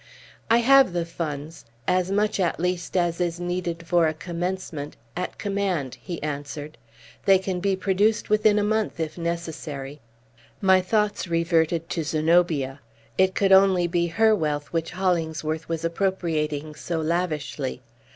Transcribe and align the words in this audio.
"I 0.49 0.57
have 0.65 0.93
the 0.93 1.05
funds 1.05 1.63
as 1.87 2.09
much, 2.11 2.39
at 2.39 2.59
least, 2.59 2.97
as 2.97 3.21
is 3.21 3.39
needed 3.39 3.85
for 3.85 4.07
a 4.07 4.15
commencement 4.15 4.97
at 5.15 5.37
command," 5.37 5.99
he 6.01 6.19
answered. 6.23 6.79
"They 7.25 7.37
can 7.37 7.59
be 7.59 7.75
produced 7.75 8.27
within 8.27 8.57
a 8.57 8.63
month, 8.63 8.99
if 8.99 9.15
necessary." 9.15 9.99
My 10.59 10.81
thoughts 10.81 11.27
reverted 11.27 11.87
to 11.91 12.03
Zenobia. 12.03 12.79
It 13.19 13.35
could 13.35 13.51
only 13.51 13.85
be 13.85 14.07
her 14.07 14.33
wealth 14.35 14.73
which 14.73 14.89
Hollingsworth 14.93 15.69
was 15.69 15.85
appropriating 15.85 16.73
so 16.73 16.99
lavishly. 16.99 17.83